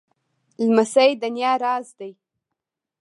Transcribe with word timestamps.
لمسی 0.65 1.11
د 1.21 1.23
نیا 1.35 1.53
راز 1.63 1.87
دی. 1.99 2.11